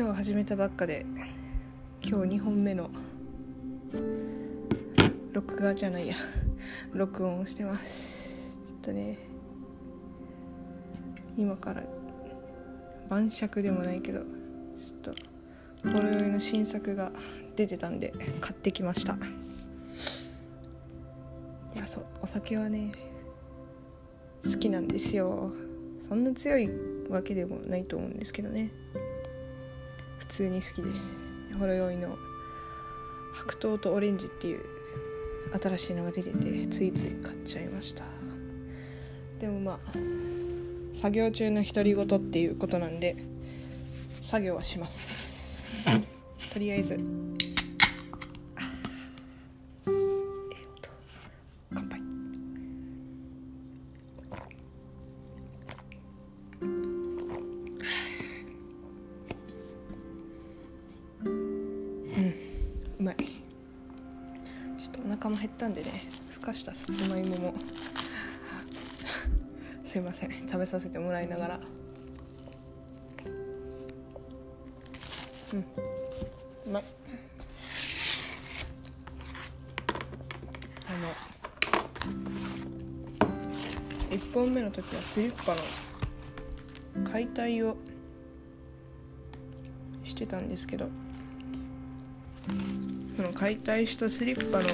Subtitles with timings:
[0.00, 1.04] 今日始めたばっかで
[2.02, 2.88] 今日2本目の
[5.34, 6.14] 録画じゃないや
[6.94, 8.30] 録音をしてます。
[8.64, 9.18] ちょっとね
[11.36, 11.82] 今から
[13.10, 15.14] 晩酌でもないけどちょっ
[15.82, 17.12] とほろ酔いの新作が
[17.54, 19.18] 出てたんで買ってきました。
[21.74, 22.90] いやそうお酒はね
[24.46, 25.52] 好きなんですよ。
[26.08, 26.70] そんな強い
[27.10, 28.70] わけでもないと思うんですけどね。
[30.40, 31.18] 通に好きです。
[31.58, 32.16] ほろ酔いの
[33.34, 34.60] 白桃とオレンジっていう
[35.60, 38.04] 新しいのが出ててついつい買っちゃいました。
[39.38, 39.92] でもまあ
[40.94, 43.16] 作業中の独り言っていうことなんで
[44.22, 45.76] 作業はします。
[46.54, 46.98] とりあえず
[66.60, 66.74] した。
[66.74, 67.54] さつまいもも。
[69.82, 70.30] すいません。
[70.46, 71.60] 食べさせてもらいながら。
[75.52, 75.58] うん。
[75.58, 75.64] う
[76.70, 76.84] まい。
[80.86, 80.98] あの
[84.10, 85.60] 1本目の時はスリッパの
[87.08, 87.76] 解体を
[90.04, 90.90] してたんですけど
[93.16, 94.64] その解体したスリッパの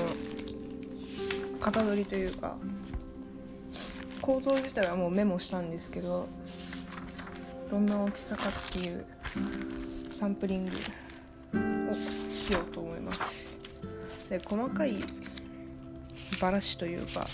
[1.66, 2.56] 型取りというか
[4.22, 6.28] 構造自体はもうメモしたんですけど
[7.68, 9.04] どんな大きさかっていう
[10.16, 10.76] サンプリングを
[12.32, 13.58] しようと思います。
[14.30, 14.94] で細かい
[16.40, 17.26] バラシというか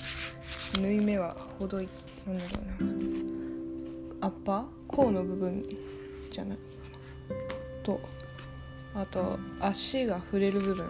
[0.80, 1.88] 縫い目はほどい
[2.26, 2.84] なんだろう
[4.20, 4.26] な。
[4.26, 4.64] アッパー？
[4.86, 5.62] 甲の部分
[6.30, 6.58] じゃない？
[7.82, 8.00] と
[8.94, 10.86] あと足が触れる部分。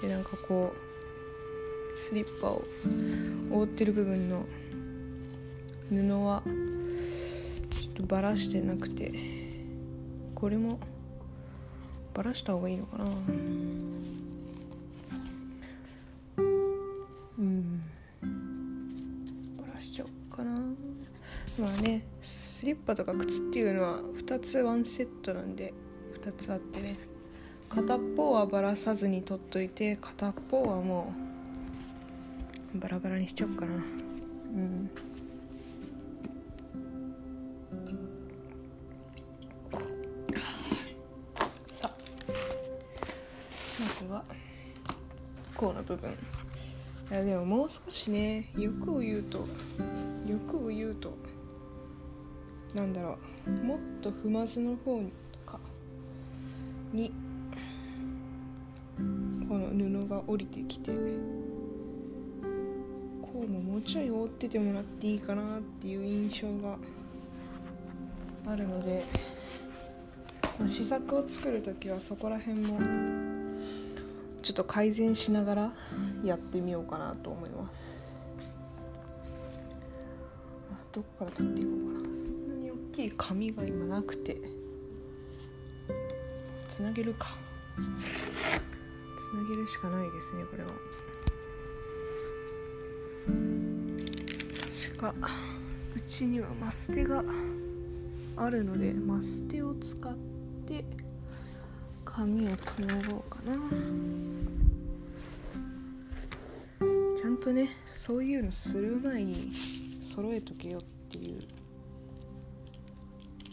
[0.00, 0.87] でなんかこう
[1.98, 2.64] スリッパを
[3.50, 4.46] 覆ってる部分の
[5.90, 9.12] 布はちょっとバラしてなくて
[10.34, 10.78] これも
[12.14, 13.04] バラした方がいいのかな。
[17.38, 17.82] うん。
[19.56, 20.52] バラしちゃおうかな。
[21.58, 25.72] まあねスリッパとか靴っていうのは2つワンセットなんで
[26.22, 26.96] 2つあってね。
[27.68, 31.27] 片っぽはバラさずに取っといて片っぽはもう
[32.74, 33.74] バラバラにしちゃおうかな。
[33.74, 34.90] うん。
[41.80, 41.90] さあ
[43.80, 44.24] まずは
[45.56, 46.10] 甲の部分。
[47.10, 49.46] いやでももう少しね欲を言うと
[50.26, 51.16] 欲を言うと
[52.74, 55.58] なんだろうもっと踏まずの方にとか
[56.92, 57.12] に
[59.48, 59.68] この
[60.04, 60.92] 布が降りてきて
[63.38, 66.76] こうももうちょい覆っててもらっていいかなっていう印象が
[68.44, 69.04] あるので、
[70.58, 72.80] まあ試作を作る時はそこら辺も
[74.42, 75.72] ちょっと改善しながら
[76.24, 78.12] やってみようかなと思います。
[80.90, 82.16] どこから取っていこうかな。
[82.16, 84.36] そんなに大きい紙が今なくて。
[86.74, 87.36] つなげるか。
[87.76, 87.80] つ
[89.36, 90.70] なげるしかないですねこれは。
[94.98, 95.14] か
[95.96, 97.22] うちにはマステが
[98.36, 100.14] あるのでマステを使っ
[100.66, 100.84] て
[102.04, 103.54] 紙をつなごうかな。
[107.16, 109.52] ちゃんとねそういうのする前に
[110.14, 111.38] 揃えとけよっていう。
[111.40, 111.44] ち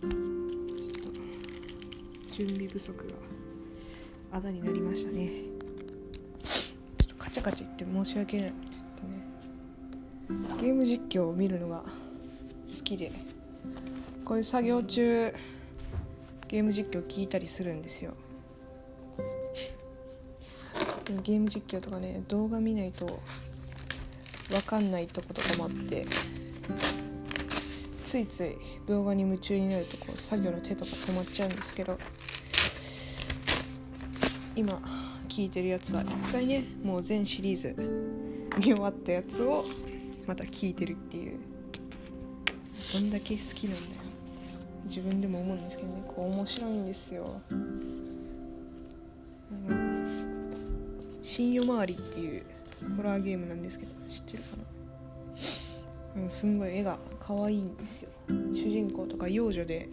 [0.03, 0.09] ょっ
[1.03, 1.11] と
[2.31, 3.13] 準備不足が
[4.31, 5.29] あだになりましたね。
[6.97, 8.53] ちょっとカチャカチャ言って申し訳ない。
[10.65, 13.11] ゲーム実況を見るのが好きで
[14.25, 15.31] こういう作業中
[16.47, 18.15] ゲーム実況聞いたりするんですよ。
[21.21, 23.19] ゲーム実況とかね動画見ないと
[24.49, 26.07] 分かんないとことかもあって
[28.03, 28.57] ついつい
[28.87, 31.95] 動画に夢中になるとこう作業の手とか止まっちゃうんですけど
[34.55, 34.81] 今
[35.27, 37.75] 聞いてるやつは一回ねもう全シリーズ
[38.57, 39.63] 見終わったやつを
[40.27, 41.39] また聞いてるっていう。
[42.93, 43.85] どんだけ好きなんだよ。
[44.85, 46.03] 自分でも思うんですけどね。
[46.07, 47.41] こう面白いんですよ。
[47.49, 47.53] あ
[49.71, 49.75] の
[51.23, 52.43] 新夜回りっていう
[52.95, 53.91] ホラーゲームなんですけど。
[54.09, 54.49] 知ってるか
[56.15, 56.23] な？
[56.23, 58.09] うんすんごい絵が可愛いんですよ。
[58.29, 59.89] 主人公とか幼女で。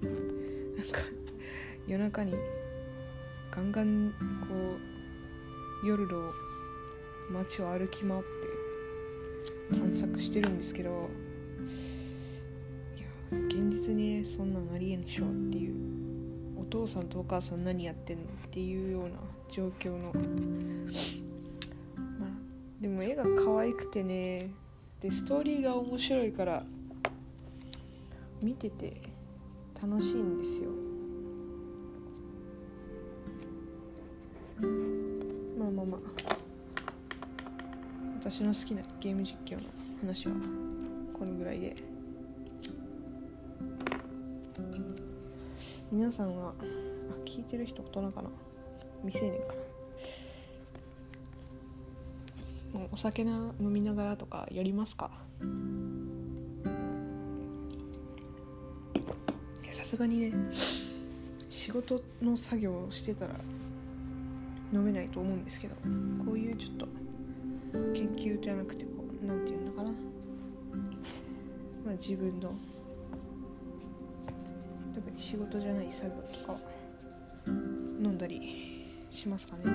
[0.00, 1.00] なんか
[1.88, 2.34] 夜中に
[3.50, 4.14] ガンガン
[4.48, 4.54] こ
[5.82, 6.30] う夜の
[7.32, 8.26] 街を歩き回って
[9.70, 11.10] 探索してるんですけど
[12.96, 13.06] いや
[13.46, 15.74] 現実にねそんなんありえんでしょうっていう
[16.60, 19.10] お父さんとお母さん何やってんのっていうような
[19.50, 20.12] 状況の。
[22.18, 22.30] まあ
[22.80, 24.50] でも絵が可愛くてね
[25.00, 26.64] でストーリーが面白いから
[28.42, 28.94] 見てて
[29.80, 30.70] 楽しいんですよ。
[35.58, 36.27] まあまあまあ。
[38.30, 39.62] 私の好きなゲーム実況の
[40.02, 40.34] 話は
[41.18, 41.74] このぐらいで。
[45.90, 46.62] 皆さんはあ
[47.24, 48.28] 聞いてる人大人かな？
[49.02, 49.54] 未成年か
[52.74, 52.80] な？
[52.80, 55.10] もうお酒な飲みながらとかやりますか？
[59.72, 60.32] さすがにね
[61.48, 63.30] 仕事の作業をしてたら
[64.74, 65.74] 飲めないと思うんですけど
[66.26, 66.86] こういうちょっと
[67.72, 69.90] 研究じゃなくてこうなんていうのかな。
[71.84, 72.52] まあ自分の。
[74.94, 76.58] 特に仕事じゃない作業とか
[77.46, 79.62] 飲んだりしますかね。
[79.66, 79.70] う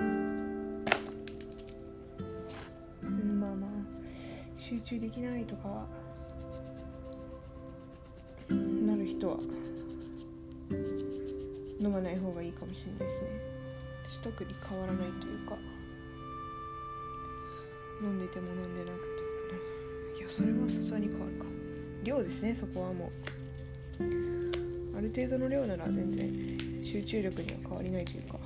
[3.06, 3.70] んまあまあ
[4.58, 5.86] 集中できないとか
[8.50, 9.38] なる人は
[11.80, 13.28] 飲まない方がいいかもしれないですね。
[14.10, 15.58] 私特に変わらないというか。
[18.02, 20.20] 飲んでても飲んでなくて。
[20.20, 21.46] いやそれはさすがに変わるか。
[22.04, 23.12] 量ですねそこはも
[24.00, 24.98] う。
[24.98, 28.40] ある程度の量なら全然集中力には変わりないというか。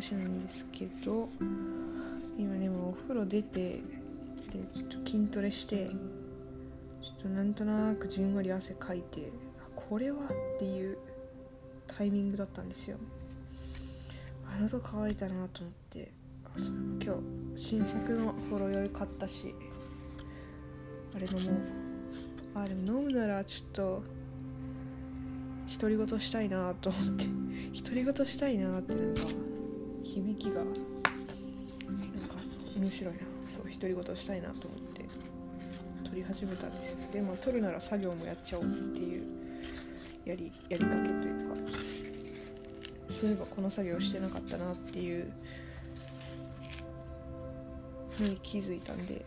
[0.00, 1.28] 話なんですけど
[2.38, 3.82] 今ねもうお風呂出てで
[4.74, 5.90] ちょっと筋トレして
[7.02, 9.30] ちょっとなんとなくじんわり汗かいて
[9.76, 10.96] これはっていう
[11.86, 12.96] タイミングだったんですよ。
[14.46, 16.12] あ喉乾いたなと思って
[17.04, 17.14] 今
[17.56, 19.54] 日新作のほろ酔い買ったし
[21.14, 21.54] あれ飲もう。
[22.54, 24.02] あでも飲むならちょっと
[25.78, 27.26] 独り言したいなと思って
[27.82, 29.49] 独り言したいなってなんか
[30.02, 30.74] 響きがなんか
[32.76, 33.20] 面白いな。
[33.48, 35.04] そう独り言したいなと思って。
[36.08, 36.96] 撮り始めたんですよ。
[37.12, 39.24] でも撮るなら作業もやっちゃおうっていう
[40.24, 41.56] やりやりかけというか。
[43.10, 45.32] そういえばこの作業してなかったなっていう
[48.20, 49.24] のに気づいたんで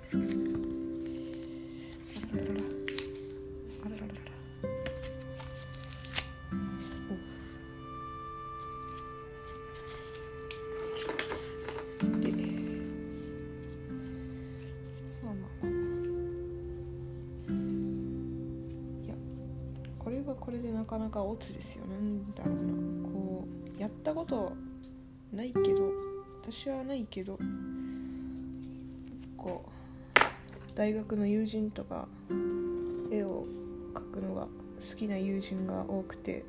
[20.03, 23.09] これはこれでなかなかオツですよなんだろうな。
[23.09, 23.47] こ
[23.77, 24.53] うやったこと
[25.31, 25.91] ないけど
[26.41, 27.39] 私はないけど
[29.37, 29.69] こう
[30.75, 32.07] 大学の友人とか
[33.11, 33.45] 絵を
[33.93, 34.49] 描くのが好
[34.97, 36.43] きな友人が多くて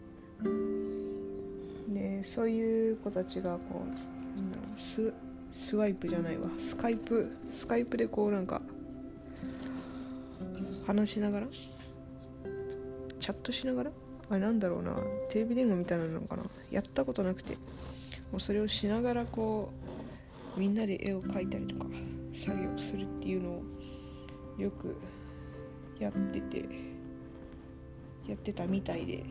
[1.88, 5.12] でそういう子たちがこうス
[5.52, 6.48] スワイプじゃないわ。
[6.58, 8.60] スカイプスカイプでこうなんか
[10.86, 11.46] 話しながら
[13.24, 13.90] チャットしながら？
[14.28, 14.94] あれなんだろうな。
[15.30, 16.42] テレビ電話みたいなのかな。
[16.70, 17.54] やったことなくて。
[18.30, 19.72] もうそれをしながらこ
[20.54, 21.86] うみんなで絵を描いたりとか
[22.34, 23.62] 作業するっていうのを
[24.58, 24.94] よく
[25.98, 26.68] やってて
[28.28, 29.16] やってたみたいで。
[29.16, 29.24] で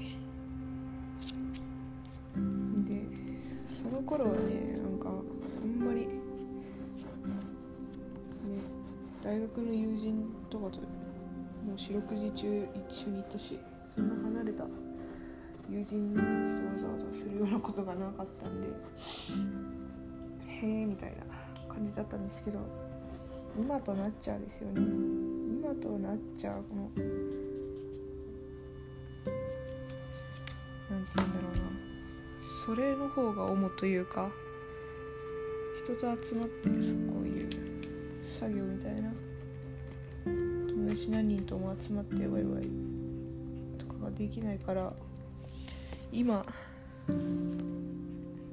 [3.70, 5.12] その頃はねなんかあ
[5.68, 6.08] んまりね
[9.24, 13.60] 大学の友人とかともう四六時中一緒に行ったし。
[13.96, 14.66] そんな離れた
[15.70, 18.68] 友人たちとわざわざするようなことがなかったんで
[20.48, 22.60] へえみたいな感じだったんですけど
[23.58, 24.82] 今となっちゃうですよね。
[24.82, 26.92] 今となっちゃうこのなん
[31.06, 31.62] て言うんだろうな。
[32.66, 34.32] それの方が主というか
[35.86, 37.50] 人と集まってさこういう
[38.40, 39.14] 作業みたいな。
[40.26, 42.68] 友達何人とも集まってワイワイ
[44.03, 44.93] ができないから
[46.12, 46.45] 今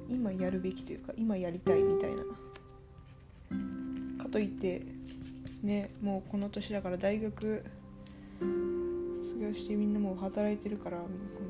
[0.09, 2.23] 今やるべきというか今やりたいみたいな。
[4.23, 4.81] かといって
[5.63, 7.63] ねもうこの年だから大学
[8.39, 10.97] 卒業してみんなもう働いてるから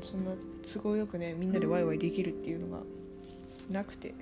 [0.04, 0.32] そんな
[0.64, 2.84] 都合よくねみんなでワイワイできるっていうのが
[3.70, 4.14] なくて。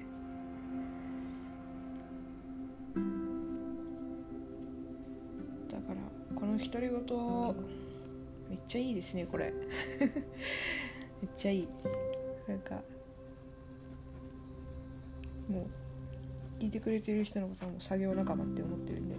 [5.70, 7.89] だからこの独り言
[8.50, 9.54] めっちゃいいですねこれ。
[10.00, 10.12] めっ
[11.38, 11.68] ちゃいい。
[12.48, 12.82] なんか
[15.48, 19.16] もう聞いてくれてる人のことはもう作業仲間って思ってるんで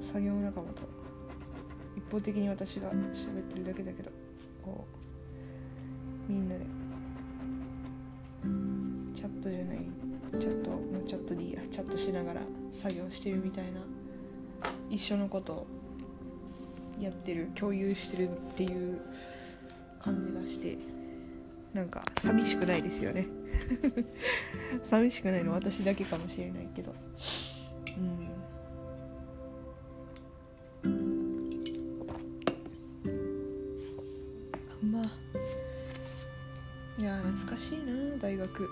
[0.00, 0.82] 作業仲間と
[1.96, 4.10] 一方的に私が喋ってるだけだけど
[4.64, 4.86] こ
[6.28, 6.64] うみんなで
[9.14, 9.78] チャットじゃない
[10.32, 12.40] チャットもうチャットでいいやチャットしながら
[12.80, 13.80] 作業してるみたいな
[14.88, 15.66] 一緒のことを
[17.00, 19.00] やってる共有してるっていう
[20.00, 20.78] 感じがして
[21.72, 23.26] なんか寂しくないですよね。
[24.82, 26.94] 寂しくないの私だけかもしれないけど。
[27.96, 28.28] うん。
[34.90, 35.04] まあ
[37.00, 38.68] いや懐かしいな大学。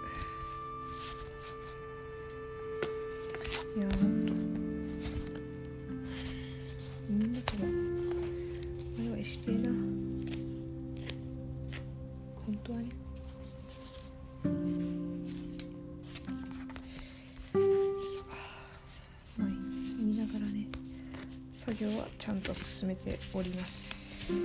[23.39, 23.93] おります。
[24.29, 24.39] ちょっ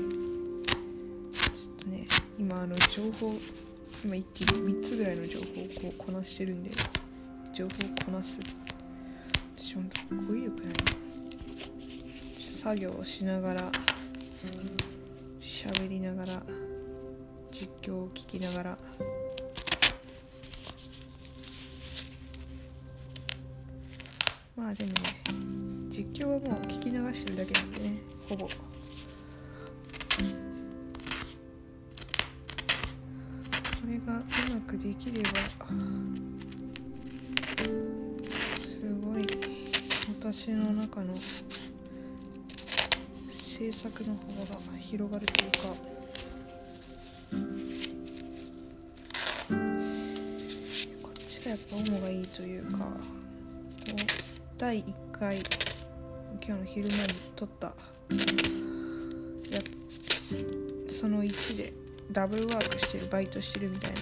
[1.80, 2.06] とね
[2.38, 3.36] 今あの情報
[4.04, 5.48] 今一気に3つぐらいの情報を
[5.82, 6.72] こうこなしてるんで
[7.54, 7.72] 情報を
[8.06, 8.38] こなす。
[9.56, 10.74] 私ほんと語彙力ない
[12.52, 13.72] 作業をしながら
[15.40, 16.44] 喋りながら
[17.50, 18.78] 実況を聞きながら。
[24.58, 24.98] まあでもね
[25.90, 27.94] 実況はもう聞き流してるだけなんでね
[28.28, 28.50] ほぼ。
[44.08, 44.16] の
[44.48, 45.58] 幅が広がるというか。
[51.04, 53.96] こっちがやっぱ主がいいというかこう
[54.58, 55.46] 第1回今
[56.42, 57.68] 日の昼間に撮った
[59.50, 59.60] や
[60.90, 61.74] その1で
[62.12, 63.98] ダブルワークしてるバイトしてるみたいな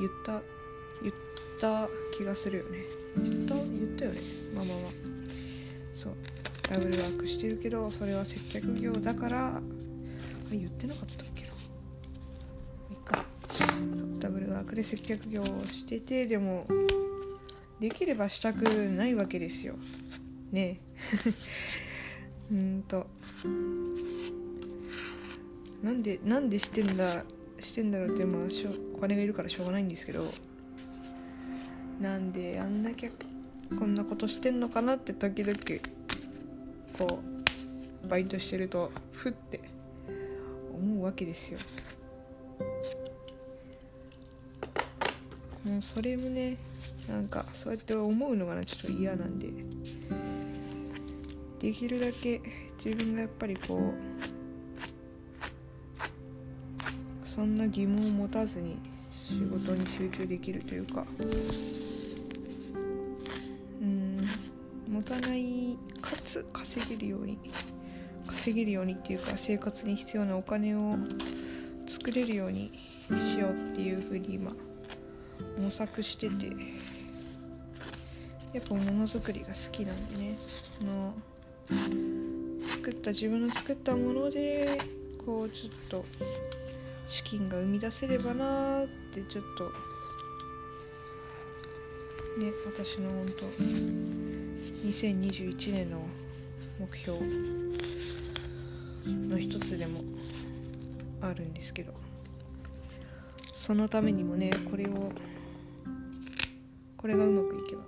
[0.00, 0.40] 言った
[1.02, 1.14] 言っ
[1.60, 2.78] た気がするよね。
[3.16, 3.54] 言った？
[3.54, 4.20] 言ったよね
[4.54, 5.17] まあまあまあ
[6.68, 9.60] ダブルワークしてるけどそれは接客業だから
[10.50, 11.48] 言ってなかったっけな。
[11.48, 13.24] いいか。
[14.18, 16.66] ダブルワークで接客業をしててでも
[17.80, 19.74] できればしたくないわけですよ。
[20.52, 20.80] ね。
[22.50, 23.06] え うんと。
[25.82, 27.24] なんでなんでしてんだ
[27.60, 30.32] してんだろうってまあしょお金がいるからしょうがないんですけど。
[32.00, 33.10] なんでやんなきゃ
[33.76, 35.58] こんなことしてんのかなって時々
[36.98, 37.20] こ
[38.04, 39.60] うバイトしてるとふって
[40.74, 41.58] 思うわけですよ。
[45.64, 46.56] もうそれもね
[47.08, 49.48] なんかそうやって思うのがちょっと嫌なんで。
[51.60, 52.40] できるだけ
[52.82, 53.92] 自分がやっぱりこ
[57.24, 58.78] うそんな疑問を持たずに
[59.12, 61.04] 仕事に集中できるというか。
[63.80, 64.20] うん
[64.88, 65.47] 持たない
[66.52, 67.38] 稼げるように
[68.26, 70.96] 稼げるようにっていうか生活に必要なお金を
[71.86, 72.70] 作れるように
[73.08, 74.52] しようっていうふうに今
[75.58, 76.46] 模索してて。
[78.52, 80.38] やっぱものづくりが好きなんでね。
[80.82, 81.14] の
[82.68, 84.78] 作った自分の作ったもので
[85.24, 86.04] こうちょっと
[87.06, 89.64] 資金が生み出せればなーってちょっと。
[92.38, 93.46] ね私の本当
[94.86, 96.00] 2021年の
[96.78, 97.18] 目標
[99.06, 100.00] の一つでも
[101.20, 101.92] あるんですけど
[103.54, 105.12] そのためにもねこれを
[106.96, 107.82] これがうまくいけば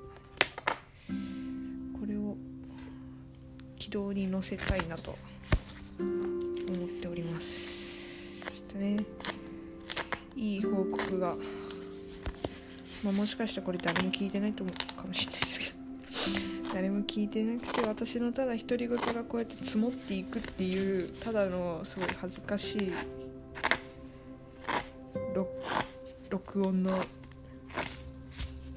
[2.00, 2.37] これを
[3.78, 5.16] 軌道に乗せたいなと
[5.99, 6.06] 思
[6.87, 8.40] っております。
[8.40, 8.97] ちょっとね
[10.37, 11.35] いい報告が、
[13.04, 15.50] まあ、もしかしたらこれ誰も聞いてないと思うかもしれない。
[16.80, 22.92] 誰も聞いてなくて私のただ独り言がこうやって積もっていくっていうただのすごい恥ずかしい
[26.30, 26.99] 録音の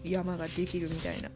[0.03, 1.29] 山ができるみたいな。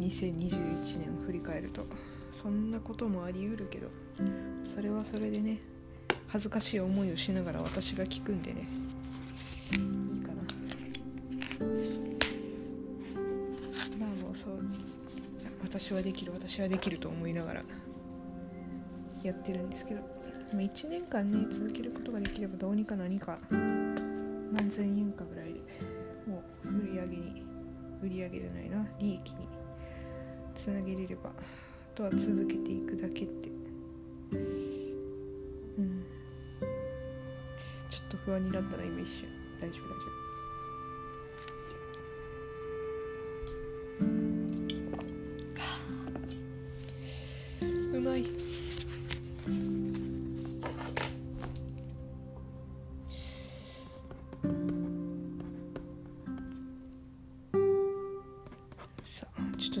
[0.00, 1.86] 2021年を振り返ると。
[2.32, 3.86] そんなこともあり得るけど。
[4.74, 5.60] それはそれでね
[6.26, 8.66] 恥ずかしい思いをしながら私が聞くんでね。
[14.46, 14.58] そう。
[15.62, 17.62] 私はできる私はできると思いながら
[19.24, 20.00] やってるんですけど
[20.52, 25.60] 1年間ね続けることができればどうにか何か何千円かぐらいで
[26.26, 27.42] もう売り上げに
[28.00, 29.48] 売り上げじゃないな利益に
[30.54, 31.32] つなげれればあ
[31.96, 33.48] とは続けていくだけって。
[35.78, 36.04] うん。
[37.90, 39.28] ちょっと不安になったな今一瞬。
[39.60, 40.25] 大丈夫大丈夫。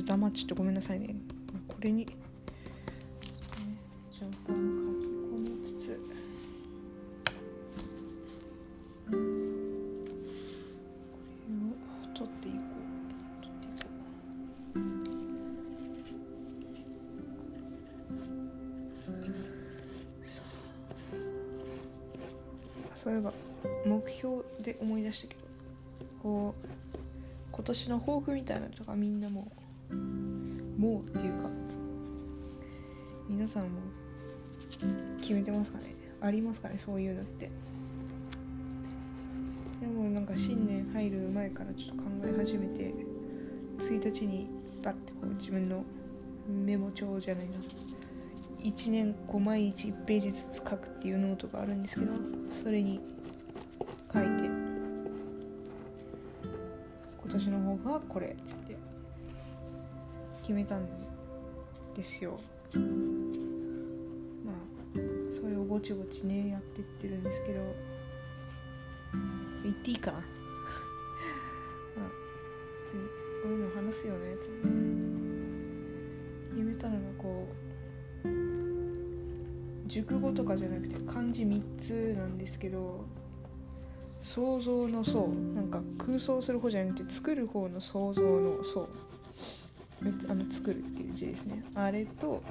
[0.06, 1.14] 黙っちゃってごめんなさいね。
[1.66, 2.06] これに。
[4.12, 6.00] 情報を書き込みつつ。
[9.10, 9.18] これ
[11.58, 12.56] を取っていこ
[14.74, 14.78] う。
[19.08, 19.36] 取っていこ
[20.24, 20.28] う。
[20.28, 20.42] さ
[21.12, 22.96] あ。
[22.96, 23.32] そういえば
[23.84, 25.46] 目標で思い出したけど。
[26.22, 26.66] こう
[27.52, 29.65] 今年の抱負みたいなのとかみんなもう
[30.78, 31.48] もうっていうか
[33.28, 33.68] 皆さんも
[35.20, 35.94] 決めてますかね？
[36.20, 36.78] ありますかね？
[36.78, 37.50] そういうのって。
[39.80, 42.94] でもなんか新年入る前からちょっと考え始めて
[43.78, 44.48] 1日に
[44.82, 45.84] バッてこう自分の
[46.48, 47.52] メモ帳じゃないな。
[48.62, 52.12] 1年こう毎日1ページずつ書くっていうノートがあるんですけど
[52.50, 53.00] それに
[54.12, 54.28] 書いて
[57.24, 58.28] 今年の抱負はこれ。
[58.28, 58.30] っ
[58.65, 58.65] て
[60.46, 60.86] 決めたん
[61.96, 62.38] ですよ。
[64.44, 64.54] まあ
[65.40, 67.60] それをぼちぼちねやってってるんですけど。
[69.64, 70.18] 言っていいかな。
[71.98, 72.10] まあ
[72.86, 73.00] 次
[73.42, 74.36] こういうの話すよね。
[74.36, 74.68] つって。
[76.54, 77.48] 決めたのがこ
[78.22, 78.28] う
[79.88, 83.04] 熟語とかじゃなくて漢字3つなんですけど。
[84.22, 85.26] 想像の想。
[85.26, 88.88] なんか空想する方じゃなくて作る方の想像の想。
[90.28, 91.62] あの作るっていう字ですね。
[91.74, 92.42] あれと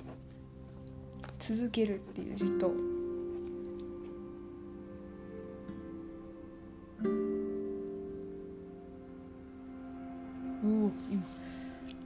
[1.39, 2.67] 続けるっていう字と
[10.63, 11.23] おお今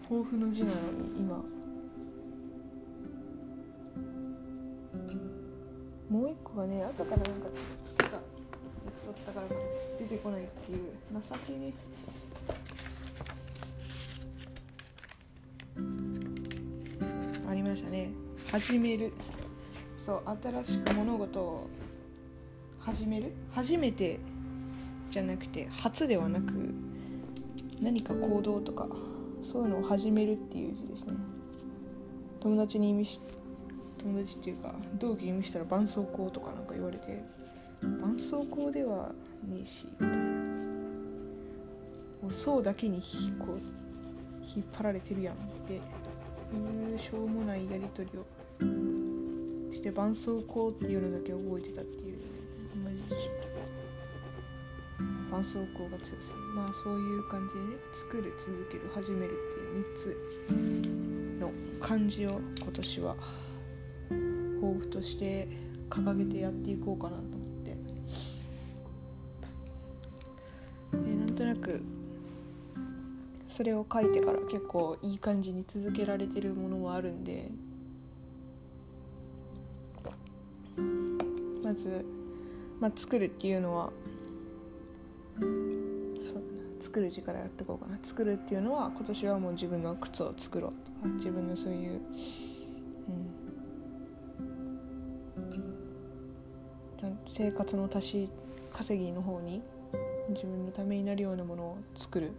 [0.03, 1.43] 抱負の字なのに今。
[6.09, 7.49] もう一個がね後からなんか
[7.83, 8.21] つけたや
[8.99, 9.47] つだったから
[9.99, 11.71] 出てこないっていう情けね。
[18.51, 19.13] 始める。
[19.99, 20.23] そう
[20.63, 21.67] 新しく物事を
[22.79, 23.31] 始める？
[23.51, 24.19] 初めて
[25.11, 26.73] じゃなくて初ではなく
[27.79, 28.87] 何か行動とか
[29.43, 31.13] そういうのを始めるっていう字ですね。
[32.39, 33.21] 友達に見し
[33.99, 37.23] 友達っていうか同期に見したら絆創膏とかなんか言われて
[37.81, 39.11] 絆創膏では
[39.47, 40.15] ねえしみたいな
[42.23, 42.99] もうだけに
[43.37, 43.59] こう
[44.43, 45.79] 引っ張られてるやんって。
[46.51, 48.25] いうしょうもないやり取りを。
[49.79, 52.17] して絆創膏っていうのだけ覚えてたっていう
[52.83, 53.15] マジで
[55.31, 56.39] 絆創膏が強すぎる。
[56.53, 60.65] まあそういう感じでね作る続ける始めるっていう
[61.39, 63.15] 3つの漢字を今年は
[64.59, 65.47] 抱負として
[65.89, 67.77] 掲げてやっていこうかなと思って。
[70.91, 71.81] でなんとなく
[73.47, 77.49] それを書いてから結構いい感じに続けられてるものもあるんで
[81.69, 82.03] まず、
[82.79, 83.91] まあ、作るっていうのは
[86.79, 87.99] 作る字からやっていこうかな。
[88.01, 90.91] 作るっていうのは今年はもう自分の靴を作ろうと。
[91.07, 92.01] か自分のそういう、
[97.03, 98.29] うん、生活の足し
[98.73, 99.61] 稼ぎの方に
[100.29, 102.31] 自分のためになるようなものを作る。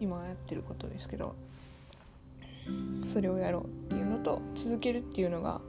[0.00, 1.34] 今やってることですけど
[3.06, 5.60] それをやろうっていうのと続けるっていうのが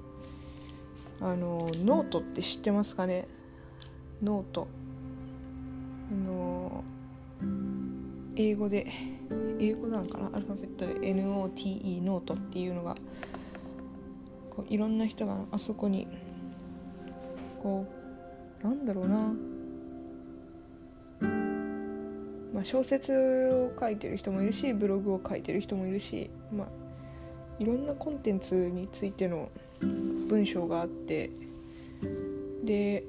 [1.20, 3.28] あのノートって知ってますかね？
[4.22, 4.68] note。
[6.12, 6.84] あの
[8.36, 8.88] 英語で
[9.60, 10.30] 英語なんかな？
[10.34, 10.94] アルファベットで。
[11.14, 12.96] NOTE ノートっていうのが
[14.50, 16.08] こういろんな人があそこに
[17.62, 17.86] こ
[18.64, 19.34] うなんだろうな。
[22.54, 23.14] まあ、小説
[23.52, 26.68] を書いてる人もいるしブログを書いてる人もいるし、まあ、
[27.60, 29.50] いろんなコンテンツについての
[30.28, 31.32] 文章があって
[32.63, 33.04] で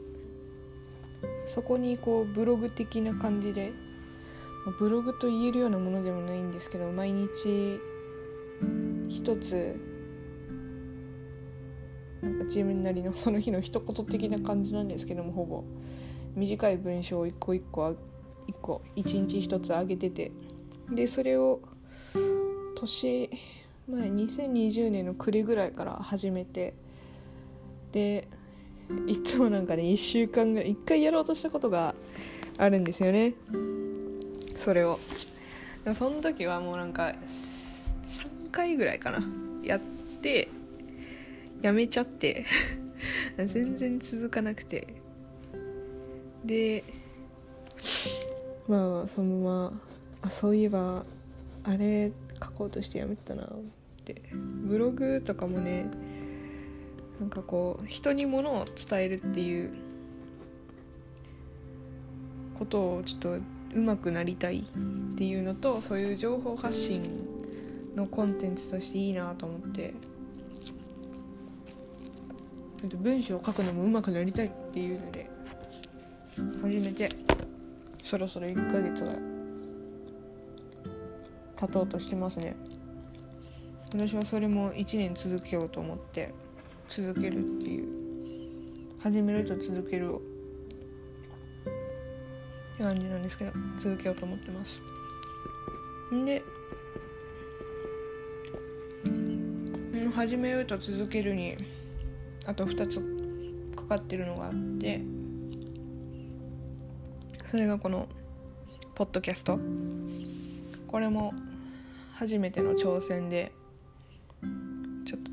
[1.46, 3.72] そこにこうブログ的な感じで
[4.78, 7.80] ブログと言えるようなものでもないんですけど毎日
[9.08, 9.80] 一つ
[12.22, 15.64] なんか自分なりのその日の一言的な感じなんですけどもほぼ。
[16.34, 17.96] 短い文章を一個一個
[18.46, 20.32] 一個一日一つ上げてて。
[20.90, 21.60] でそれを
[22.74, 23.30] 年
[23.88, 26.74] 前2020年の暮れぐらいから始めて
[27.92, 28.28] で
[29.06, 31.94] いつもなんかね1週間ぐらい1回やろうとしたことが
[32.56, 33.34] あるんですよね。
[34.56, 34.98] それを。
[35.84, 37.14] でもその時はもうなんか
[38.06, 39.22] 3回ぐらいかな。
[39.62, 39.80] やっ
[40.22, 40.48] て
[41.62, 42.44] やめちゃって。
[43.38, 44.86] 全然続かなくて。
[46.44, 46.82] で
[48.66, 49.80] まあそのまま
[50.22, 51.04] あそういえば
[51.62, 53.48] あれ書こうとしてやめてたなっ
[54.04, 54.22] て。
[54.32, 55.86] ブログとかもね
[57.20, 59.72] なんかこう人にものを伝えるっていう
[62.58, 63.32] ことをちょっと
[63.74, 67.02] うまくなりたいっていうのとそういう情報発信
[67.94, 69.94] のコンテンツとしていいなと思って。
[72.96, 75.28] 文章を書くのもうまくなりたいっていうので
[76.62, 77.08] 始めて
[78.04, 79.12] そろそろ1ヶ月が
[81.56, 82.54] 経とうとしてますね。
[83.92, 86.32] 私はそれも1年続けようと思って。
[86.88, 87.98] 続けるっていう。
[89.00, 90.20] 始めると続けるをっ
[92.76, 94.80] て感じなんですけど続けようと思ってます。
[96.12, 96.42] んで
[100.14, 101.56] 始めると続けるに
[102.44, 103.00] あと2つ
[103.76, 105.00] かかってるのがあって
[107.48, 108.08] それがこの
[108.96, 109.60] ポッドキャスト。
[110.88, 111.32] これも
[112.14, 113.52] 初めての挑戦で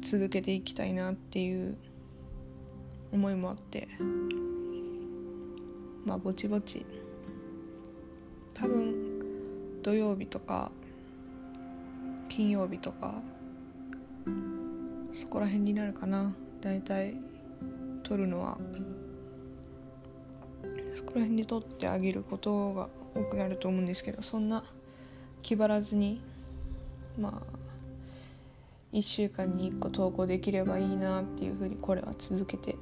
[0.06, 1.76] 続けていきたいなっていう
[3.12, 3.88] 思いもあって
[6.06, 6.86] まあぼちぼち
[8.54, 8.94] 多分
[9.82, 10.72] 土曜日とか
[12.30, 13.16] 金曜日とか
[15.12, 16.36] そこら辺になるかな。
[16.62, 17.16] 大体
[18.04, 18.58] 撮るのは
[20.96, 24.64] そこら辺に撮ってあげることが多くなると思うんですけどそんな
[25.44, 26.24] 気張らずに
[27.20, 27.65] まあ
[28.96, 32.78] 1週間に1個投稿できればいいなっていうふうにこれは続けて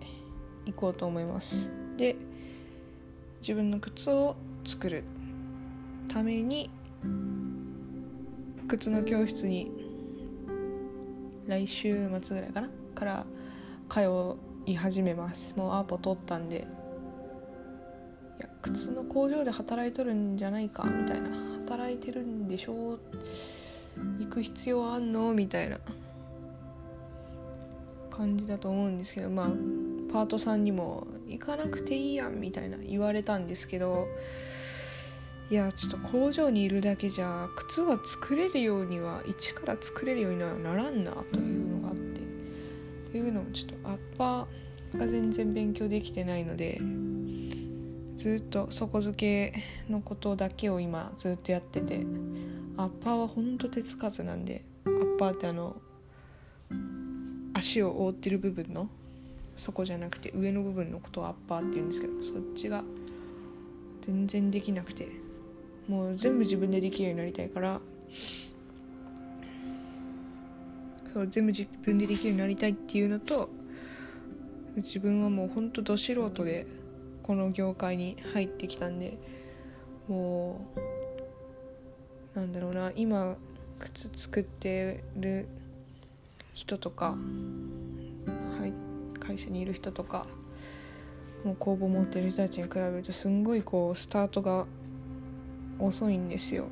[0.68, 1.72] いこうと思います。
[1.98, 2.16] で
[3.42, 5.04] 自分の靴を作る
[6.08, 6.70] ために
[8.68, 9.72] 靴の教室に
[11.48, 13.26] 来週末ぐらいかなから
[13.90, 14.02] 通
[14.68, 15.56] い始めます。
[15.58, 16.68] もうアポ取ったんで
[18.40, 21.54] いや靴の工場で働いとるんじゃないかみたいな。
[21.66, 23.00] 働いてるんでしょう
[24.20, 25.34] 行く必要あんの？
[25.34, 25.80] みたいな
[28.10, 29.48] 感じだと思うんですけどまあ
[30.12, 34.08] パートさんにも行かなくていいやんみたいな言われたんですけど
[35.50, 46.80] いやちょっと工場にいるだけじゃ靴は作れるようには一から作れるようにはならんなというのがあってっていうのもちょっとアッパーが全然勉強できてないので
[48.16, 49.16] ずっと底付
[49.52, 52.06] けのことだけを今ずっとやってて
[52.78, 55.76] アッパーはほんと手つかずなんでアッパーってあの
[57.54, 58.90] 足を覆ってる部分の
[59.56, 62.84] 底じゃなくて上の部分のことをアッパーって言うんですけどそっちが
[64.02, 65.08] 全然できなくて
[65.88, 67.80] もう全部自分でできるようになりたいから
[71.14, 73.50] そう全部自分でできるようになりたいっていうのと
[74.78, 76.66] 自分はもうほんとど素人で
[77.22, 79.18] この業界に入ってきたんで
[80.08, 80.80] もう
[82.36, 83.36] なんだろうな今
[83.80, 85.48] 靴作ってる
[86.54, 87.16] 人とか、
[88.60, 88.74] はい、
[89.20, 90.26] 会社にいる人とか
[91.44, 94.66] もう工房持ってる人たちに比べるとすんごいこうスタートが
[95.80, 96.68] 遅いんですよ。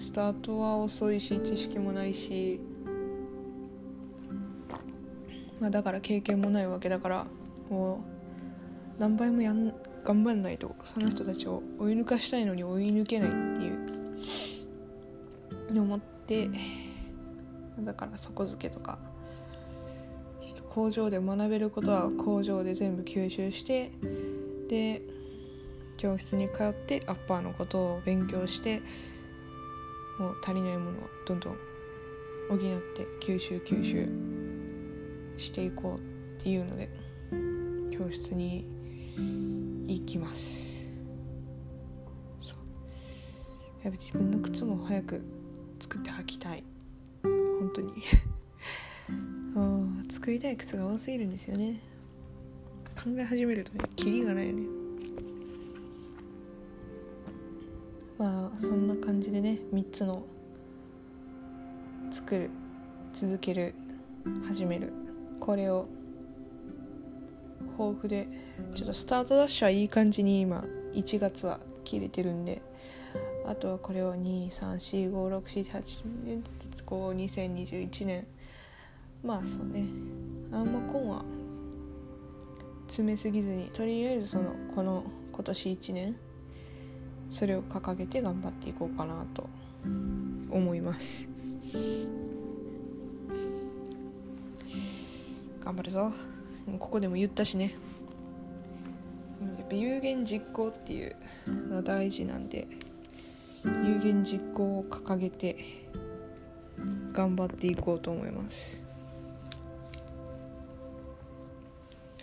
[0.00, 2.60] スタートは遅いし知識もないし、
[5.60, 7.26] まあ、だから経験もないわけだから
[7.70, 8.04] も
[8.96, 9.72] う何倍もやん
[10.04, 13.97] 頑張んないとその人たちを追い抜かしたいのに追い抜けないっていう。
[15.76, 16.50] 思って
[17.80, 18.98] だから底付けとか
[20.70, 23.90] 工場で学べることは工場で全部吸収して
[24.68, 25.02] で
[25.96, 28.80] 教室に通ってアッパーのことを勉強して
[30.18, 31.56] もう足りないものはどんどん
[32.48, 34.08] 補って吸収吸収
[35.36, 36.88] していこうっていうので
[37.90, 38.64] 教室に
[39.86, 40.86] 行きます。
[42.40, 42.58] そう。
[43.84, 45.37] やっぱ自分の靴も早く
[45.98, 46.62] 作って履きたい。
[47.22, 47.92] 本当に。
[50.10, 51.80] 作りたい靴が多すぎるんですよね。
[52.96, 54.62] 考え始めるとねキリがないよね。
[58.18, 60.24] まあそんな感じでね3つの
[62.10, 62.50] 作る
[63.12, 63.74] 続ける
[64.46, 64.92] 始める。
[65.40, 65.88] これを
[67.78, 68.28] 豊富で
[68.74, 72.62] ちょっとスタートダッシュはいい感じに今1月は切れてるんで
[73.48, 76.44] あとはこれを2345678年
[76.84, 78.26] こう2021年。
[79.24, 79.86] まあそうね。
[80.52, 81.24] あんま今は
[82.88, 86.16] 詰めすぎずにとりあえずそのこの今年1年
[87.30, 89.48] それを掲げて頑張っていこうかなと
[90.50, 91.26] 思います。
[95.64, 96.12] 頑張るぞ。
[96.78, 97.74] ここでも言ったしね。
[99.40, 102.68] やっぱ有言実行っていうのは大事なんで。
[103.64, 105.56] 有言実行を掲げて
[107.12, 108.80] 頑張っていこうと思います。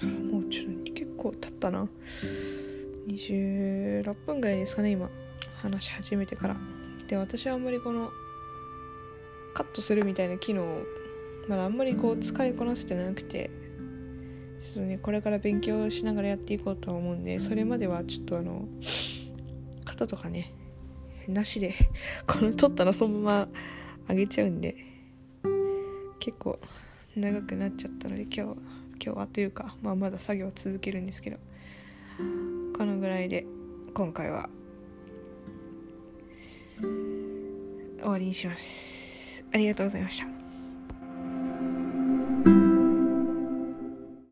[0.01, 1.87] もうちょっと結構経ったな。
[3.07, 5.09] 26分ぐらいですかね今。
[5.61, 6.55] 話し始めてから。
[7.07, 8.09] で私はあんまりこの
[9.53, 10.83] カットするみたいな機能を
[11.47, 13.49] まだあんまりこう使いこなせてなくて
[14.61, 18.67] ちょっとねこれから勉強しながらやっていこうとは思うんでそれまではちょっとあの
[19.85, 20.53] 型とかね
[21.31, 21.73] なしで
[22.27, 23.47] この撮ったらそのまま
[24.07, 24.75] あげちゃうんで。
[26.25, 26.59] 結構
[27.15, 28.39] 長くなっちゃったので今日
[28.99, 31.37] 今日はというか、まあ、まだ作業は続けるんですけど。
[32.77, 33.45] このぐらいで
[33.93, 34.49] 今回は
[38.01, 39.45] 終わりにします。
[39.53, 40.34] ありがとうございました